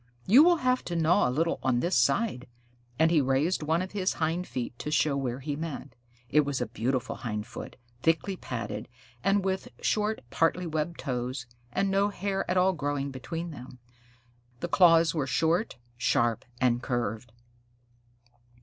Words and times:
You 0.25 0.43
will 0.43 0.55
have 0.55 0.83
to 0.85 0.95
gnaw 0.95 1.29
a 1.29 1.29
little 1.29 1.59
on 1.61 1.79
this 1.79 1.95
side." 1.95 2.47
And 2.97 3.11
he 3.11 3.21
raised 3.21 3.61
one 3.61 3.83
of 3.83 3.91
his 3.91 4.13
hind 4.13 4.47
feet 4.47 4.73
to 4.79 4.89
show 4.89 5.15
where 5.15 5.41
he 5.41 5.55
meant. 5.55 5.93
It 6.27 6.39
was 6.41 6.59
a 6.59 6.65
beautiful 6.65 7.17
hindfoot, 7.17 7.75
thickly 8.01 8.35
padded, 8.35 8.87
and 9.23 9.45
with 9.45 9.67
short 9.79 10.21
partly 10.31 10.65
webbed 10.65 10.99
toes, 11.01 11.45
and 11.71 11.91
no 11.91 12.09
hair 12.09 12.49
at 12.49 12.57
all 12.57 12.73
growing 12.73 13.11
between 13.11 13.51
them. 13.51 13.77
The 14.59 14.67
claws 14.69 15.13
were 15.13 15.27
short, 15.27 15.77
sharp, 15.97 16.45
and 16.59 16.81
curved. 16.81 17.31